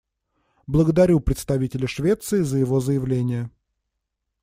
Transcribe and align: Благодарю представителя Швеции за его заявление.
Благодарю 0.65 1.19
представителя 1.19 1.87
Швеции 1.87 2.41
за 2.41 2.57
его 2.57 2.79
заявление. 2.79 3.51